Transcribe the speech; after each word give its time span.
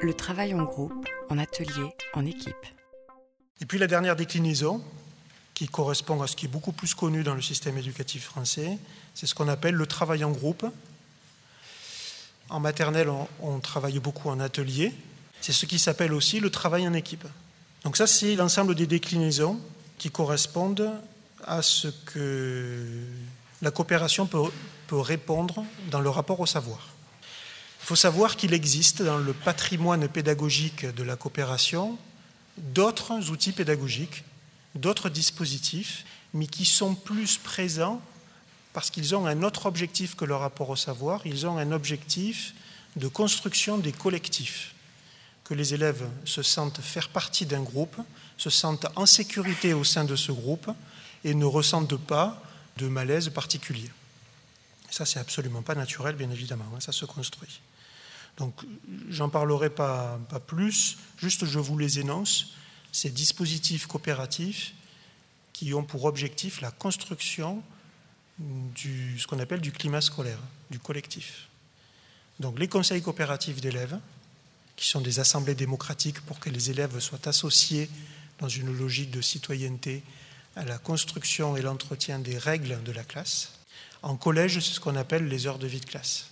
le 0.00 0.14
travail 0.14 0.54
en 0.54 0.62
groupe, 0.62 1.08
en 1.28 1.38
atelier, 1.38 1.94
en 2.14 2.24
équipe. 2.26 2.66
Et 3.60 3.66
puis 3.66 3.78
la 3.78 3.86
dernière 3.86 4.16
déclinaison, 4.16 4.82
qui 5.54 5.68
correspond 5.68 6.22
à 6.22 6.26
ce 6.26 6.36
qui 6.36 6.46
est 6.46 6.48
beaucoup 6.48 6.72
plus 6.72 6.94
connu 6.94 7.22
dans 7.22 7.34
le 7.34 7.42
système 7.42 7.76
éducatif 7.76 8.24
français, 8.24 8.78
c'est 9.14 9.26
ce 9.26 9.34
qu'on 9.34 9.48
appelle 9.48 9.74
le 9.74 9.86
travail 9.86 10.24
en 10.24 10.30
groupe. 10.30 10.64
En 12.48 12.60
maternelle, 12.60 13.10
on, 13.42 13.58
travaille 13.60 13.98
beaucoup 13.98 14.30
en 14.30 14.40
atelier. 14.40 14.94
C'est 15.42 15.52
ce 15.52 15.66
qui 15.66 15.78
s'appelle 15.78 16.14
aussi 16.14 16.40
le 16.40 16.48
travail 16.48 16.88
en 16.88 16.94
équipe. 16.94 17.26
Donc 17.84 17.98
ça, 17.98 18.06
c'est 18.06 18.36
l'ensemble 18.36 18.74
des 18.74 18.86
déclinaisons 18.86 19.60
qui 19.98 20.10
correspondent 20.10 20.90
à 21.44 21.60
ce 21.60 21.88
que 21.88 23.04
la 23.60 23.70
coopération 23.70 24.26
peut, 24.26 24.50
peut 24.86 24.98
répondre 24.98 25.62
dans 25.90 26.00
le 26.00 26.08
rapport 26.08 26.40
au 26.40 26.46
savoir. 26.46 26.88
Il 27.90 27.94
faut 27.94 27.96
savoir 27.96 28.36
qu'il 28.36 28.54
existe 28.54 29.02
dans 29.02 29.18
le 29.18 29.32
patrimoine 29.32 30.06
pédagogique 30.06 30.86
de 30.86 31.02
la 31.02 31.16
coopération 31.16 31.98
d'autres 32.56 33.30
outils 33.30 33.50
pédagogiques, 33.50 34.22
d'autres 34.76 35.08
dispositifs, 35.08 36.04
mais 36.32 36.46
qui 36.46 36.66
sont 36.66 36.94
plus 36.94 37.36
présents 37.38 38.00
parce 38.72 38.90
qu'ils 38.90 39.16
ont 39.16 39.26
un 39.26 39.42
autre 39.42 39.66
objectif 39.66 40.14
que 40.14 40.24
le 40.24 40.36
rapport 40.36 40.70
au 40.70 40.76
savoir, 40.76 41.22
ils 41.26 41.48
ont 41.48 41.58
un 41.58 41.72
objectif 41.72 42.54
de 42.94 43.08
construction 43.08 43.76
des 43.76 43.90
collectifs, 43.90 44.72
que 45.42 45.54
les 45.54 45.74
élèves 45.74 46.08
se 46.24 46.44
sentent 46.44 46.80
faire 46.80 47.08
partie 47.08 47.44
d'un 47.44 47.62
groupe, 47.62 47.96
se 48.36 48.50
sentent 48.50 48.86
en 48.94 49.04
sécurité 49.04 49.72
au 49.72 49.82
sein 49.82 50.04
de 50.04 50.14
ce 50.14 50.30
groupe 50.30 50.70
et 51.24 51.34
ne 51.34 51.44
ressentent 51.44 51.98
pas 51.98 52.40
de 52.76 52.86
malaise 52.86 53.30
particulier. 53.30 53.90
Ça, 54.90 55.04
c'est 55.04 55.18
absolument 55.18 55.62
pas 55.62 55.74
naturel, 55.74 56.14
bien 56.14 56.30
évidemment, 56.30 56.70
hein, 56.76 56.78
ça 56.78 56.92
se 56.92 57.04
construit. 57.04 57.60
Donc, 58.40 58.54
j'en 59.10 59.28
parlerai 59.28 59.68
pas, 59.68 60.18
plus, 60.46 60.96
juste 61.18 61.44
je 61.44 61.58
vous 61.58 61.76
les 61.76 62.00
énonce, 62.00 62.54
ces 62.90 63.10
dispositifs 63.10 63.86
coopératifs 63.86 64.72
qui 65.52 65.74
ont 65.74 65.84
pour 65.84 66.06
objectif 66.06 66.62
la 66.62 66.70
construction 66.70 67.62
du, 68.38 69.18
ce 69.18 69.26
qu'on 69.26 69.38
appelle 69.38 69.60
du 69.60 69.72
climat 69.72 70.00
scolaire, 70.00 70.38
du 70.70 70.78
collectif. 70.78 71.48
Donc 72.40 72.58
les 72.58 72.66
conseils 72.66 73.02
coopératifs 73.02 73.60
d'élèves, 73.60 73.98
qui 74.74 74.88
sont 74.88 75.02
des 75.02 75.20
assemblées 75.20 75.54
démocratiques 75.54 76.22
pour 76.22 76.40
que 76.40 76.48
les 76.48 76.70
élèves 76.70 76.98
soient 76.98 77.28
associés 77.28 77.90
dans 78.38 78.48
une 78.48 78.74
logique 78.74 79.10
de 79.10 79.20
citoyenneté 79.20 80.02
à 80.56 80.64
la 80.64 80.78
construction 80.78 81.58
et 81.58 81.62
l'entretien 81.62 82.18
des 82.18 82.38
règles 82.38 82.82
de 82.82 82.92
la 82.92 83.04
classe. 83.04 83.52
En 84.00 84.16
collège, 84.16 84.60
c'est 84.60 84.72
ce 84.72 84.80
qu'on 84.80 84.96
appelle 84.96 85.28
les 85.28 85.46
heures 85.46 85.58
de 85.58 85.66
vie 85.66 85.80
de 85.80 85.84
classe. 85.84 86.29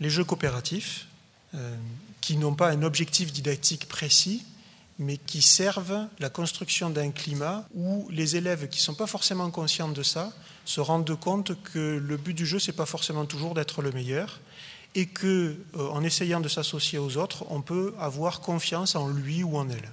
Les 0.00 0.10
jeux 0.10 0.24
coopératifs, 0.24 1.06
euh, 1.54 1.76
qui 2.20 2.36
n'ont 2.36 2.54
pas 2.54 2.70
un 2.70 2.82
objectif 2.82 3.32
didactique 3.32 3.88
précis, 3.88 4.44
mais 4.98 5.16
qui 5.16 5.42
servent 5.42 6.06
la 6.18 6.28
construction 6.28 6.90
d'un 6.90 7.10
climat 7.10 7.66
où 7.74 8.06
les 8.10 8.36
élèves 8.36 8.68
qui 8.68 8.78
ne 8.78 8.82
sont 8.82 8.94
pas 8.94 9.06
forcément 9.06 9.50
conscients 9.50 9.88
de 9.88 10.02
ça 10.02 10.32
se 10.64 10.80
rendent 10.80 11.18
compte 11.18 11.60
que 11.62 11.98
le 11.98 12.16
but 12.16 12.34
du 12.34 12.46
jeu, 12.46 12.58
ce 12.58 12.70
n'est 12.70 12.76
pas 12.76 12.86
forcément 12.86 13.24
toujours 13.24 13.54
d'être 13.54 13.82
le 13.82 13.92
meilleur, 13.92 14.40
et 14.94 15.06
que, 15.06 15.56
euh, 15.76 15.88
en 15.88 16.02
essayant 16.02 16.40
de 16.40 16.48
s'associer 16.48 16.98
aux 16.98 17.16
autres, 17.16 17.44
on 17.48 17.62
peut 17.62 17.94
avoir 17.98 18.40
confiance 18.40 18.94
en 18.94 19.08
lui 19.08 19.42
ou 19.42 19.56
en 19.56 19.68
elle. 19.68 19.90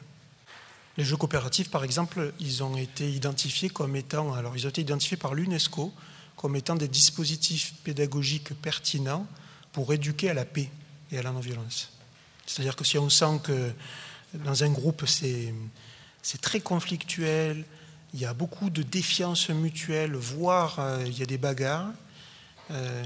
Les 0.97 1.03
jeux 1.03 1.17
coopératifs, 1.17 1.69
par 1.69 1.83
exemple, 1.83 2.33
ils 2.39 2.63
ont 2.63 2.75
été 2.75 3.09
identifiés 3.09 3.69
comme 3.69 3.95
étant, 3.95 4.33
alors 4.33 4.57
ils 4.57 4.65
ont 4.65 4.69
été 4.69 4.81
identifiés 4.81 5.17
par 5.17 5.35
l'UNESCO 5.35 5.93
comme 6.35 6.55
étant 6.55 6.75
des 6.75 6.87
dispositifs 6.87 7.75
pédagogiques 7.83 8.53
pertinents 8.61 9.27
pour 9.77 9.93
éduquer 9.93 10.31
à 10.31 10.33
la 10.33 10.43
paix 10.43 10.71
et 11.11 11.19
à 11.19 11.21
la 11.21 11.31
non-violence. 11.31 11.91
C'est-à-dire 12.47 12.75
que 12.75 12.83
si 12.83 12.97
on 12.97 13.11
sent 13.11 13.41
que 13.43 13.71
dans 14.33 14.63
un 14.63 14.71
groupe, 14.71 15.05
c'est 15.05 16.41
très 16.41 16.61
conflictuel, 16.61 17.63
il 18.15 18.19
y 18.19 18.25
a 18.25 18.33
beaucoup 18.33 18.71
de 18.71 18.81
défiance 18.81 19.49
mutuelle, 19.49 20.15
voire 20.15 20.79
euh, 20.79 21.03
il 21.05 21.15
y 21.19 21.21
a 21.21 21.27
des 21.27 21.37
bagarres. 21.37 21.91
Euh, 22.71 23.03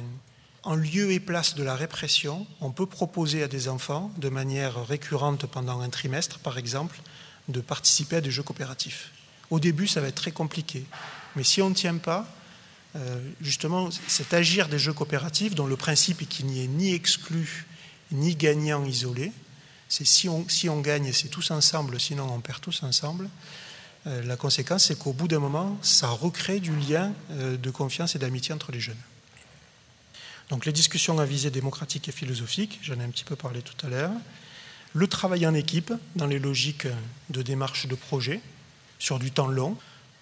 en 0.64 0.76
lieu 0.76 1.12
et 1.12 1.20
place 1.20 1.56
de 1.56 1.64
la 1.64 1.76
répression, 1.76 2.48
on 2.62 2.72
peut 2.72 2.86
proposer 2.86 3.44
à 3.44 3.50
des 3.50 3.68
enfants, 3.68 4.10
de 4.16 4.30
manière 4.30 4.88
récurrente 4.88 5.48
pendant 5.48 5.82
un 5.82 5.90
trimestre 5.90 6.40
par 6.40 6.58
exemple, 6.58 7.02
de 7.50 7.60
participer 7.60 8.16
à 8.16 8.22
des 8.22 8.32
jeux 8.32 8.44
coopératifs. 8.44 9.12
Au 9.50 9.60
début, 9.60 9.90
ça 9.90 10.00
va 10.00 10.08
être 10.08 10.16
très 10.16 10.32
compliqué, 10.32 10.86
mais 11.36 11.44
si 11.44 11.62
on 11.62 11.70
ne 11.70 11.76
tient 11.76 11.98
pas, 11.98 12.26
justement, 13.40 13.90
cet 14.08 14.34
agir 14.34 14.68
des 14.68 14.80
jeux 14.80 14.94
coopératifs, 14.94 15.56
dont 15.56 15.68
le 15.68 15.78
principe 15.78 16.22
est 16.22 16.26
qu'il 16.26 16.48
n'y 16.48 16.64
ait 16.64 16.68
ni 16.68 16.94
exclu 16.94 17.66
ni 18.12 18.36
gagnant 18.36 18.84
isolé, 18.86 19.32
c'est 19.88 20.06
si 20.06 20.30
on, 20.30 20.48
si 20.48 20.70
on 20.70 20.80
gagne, 20.80 21.12
c'est 21.12 21.28
tous 21.28 21.52
ensemble, 21.52 22.00
sinon 22.00 22.32
on 22.32 22.40
perd 22.40 22.62
tous 22.62 22.84
ensemble. 22.84 23.30
Euh, 24.08 24.24
la 24.24 24.38
conséquence, 24.38 24.86
c'est 24.86 24.98
qu'au 24.98 25.14
bout 25.14 25.28
d'un 25.28 25.40
moment, 25.40 25.78
ça 25.82 26.08
recrée 26.08 26.60
du 26.60 26.76
lien 26.76 27.14
euh, 27.32 27.58
de 27.58 27.70
confiance 27.70 28.16
et 28.16 28.20
d'amitié 28.20 28.54
entre 28.54 28.72
les 28.72 28.80
jeunes. 28.80 28.96
Donc 30.50 30.66
les 30.66 30.72
discussions 30.72 31.20
à 31.20 31.26
visée 31.26 31.52
démocratique 31.52 32.10
et 32.10 32.12
philosophique, 32.12 32.80
j'en 32.82 33.00
ai 33.00 33.04
un 33.04 33.10
petit 33.10 33.24
peu 33.24 33.36
parlé 33.36 33.62
tout 33.62 33.86
à 33.86 33.90
l'heure. 33.90 34.12
Le 34.94 35.08
travail 35.08 35.46
en 35.46 35.54
équipe, 35.54 35.94
dans 36.16 36.26
les 36.26 36.40
logiques 36.40 36.88
de 37.30 37.42
démarche 37.42 37.88
de 37.88 37.96
projet, 37.96 38.42
sur 38.98 39.20
du 39.20 39.32
temps 39.32 39.48
long. 39.48 39.78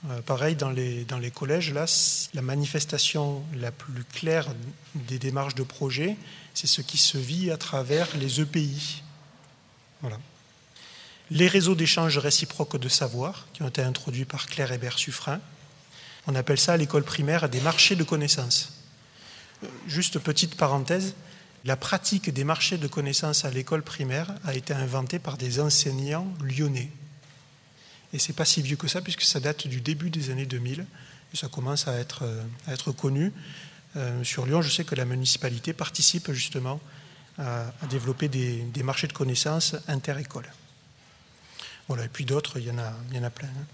Euh, 0.08 0.22
pareil, 0.22 0.56
dans 0.56 0.70
les, 0.70 1.32
collèges, 1.34 1.74
là, 1.74 1.86
la 2.34 2.42
manifestation 2.42 3.44
la 3.56 3.72
plus 3.72 4.06
claire 4.06 4.48
des 4.96 5.20
démarches 5.20 5.56
de 5.56 5.64
projet, 5.64 6.16
c'est 6.54 6.68
ce 6.68 6.82
qui 6.82 6.98
se 6.98 7.18
vit 7.18 7.52
à 7.52 7.58
travers 7.58 8.08
les 8.18 8.40
EPI, 8.40 9.04
voilà. 10.02 10.18
Les 11.32 11.48
réseaux 11.48 11.76
d'échange 11.76 12.18
réciproques 12.18 12.78
de 12.78 12.90
savoir, 12.90 13.48
qui 13.54 13.62
ont 13.62 13.68
été 13.68 13.82
introduits 13.82 14.26
par 14.26 14.48
Claire 14.48 14.72
Hébert-Suffren, 14.72 15.40
on 16.26 16.36
appelle 16.36 16.60
ça 16.60 16.74
à 16.74 16.78
l'école 16.78 17.04
primaire 17.04 17.50
des 17.50 17.62
marchés 17.62 17.96
de 17.96 18.04
connaissances. 18.04 18.74
Euh, 19.64 19.68
juste 19.88 20.20
petite 20.20 20.56
parenthèse, 20.56 21.16
la 21.66 21.76
pratique 21.76 22.34
des 22.34 22.46
marchés 22.46 22.78
de 22.78 22.88
connaissances 22.88 23.44
à 23.44 23.52
l'école 23.52 23.84
primaire 23.84 24.34
a 24.46 24.56
été 24.56 24.74
inventée 24.74 25.20
par 25.20 25.38
des 25.38 25.60
enseignants 25.60 26.28
lyonnais. 26.42 26.90
Et 28.14 28.20
c'est 28.20 28.34
pas 28.34 28.46
si 28.46 28.62
vieux 28.62 28.78
que 28.78 28.88
ça, 28.88 29.02
puisque 29.02 29.22
ça 29.22 29.40
date 29.40 29.68
du 29.68 29.82
début 29.82 30.10
des 30.10 30.32
années 30.32 30.46
2000, 30.46 30.86
et 31.34 31.38
ça 31.38 31.48
commence 31.48 31.88
à 31.88 31.98
être, 31.98 32.24
euh, 32.24 32.44
à 32.68 32.74
être 32.74 32.92
connu. 32.92 33.32
Euh, 33.96 34.24
sur 34.24 34.46
Lyon, 34.46 34.62
je 34.62 34.70
sais 34.70 34.84
que 34.84 34.96
la 34.96 35.06
municipalité 35.06 35.74
participe 35.74 36.32
justement 36.32 36.80
à, 37.38 37.72
développer 37.90 38.28
des, 38.28 38.84
marchés 38.84 39.08
de 39.08 39.14
connaissances 39.14 39.76
inter-écoles. 39.88 40.52
Voilà, 41.88 42.06
et 42.06 42.10
puis 42.10 42.26
d'autres, 42.26 42.60
il, 42.60 42.66
y 42.66 42.72
en 42.72 42.78
a, 42.78 42.94
il 43.10 43.18
y 43.18 43.20
en 43.20 43.24
a 43.24 43.30
plein. 43.30 43.48
Hein. 43.48 43.66